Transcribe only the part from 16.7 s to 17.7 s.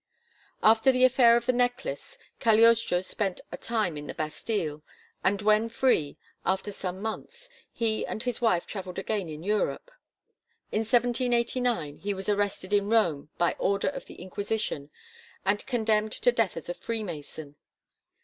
Freemason.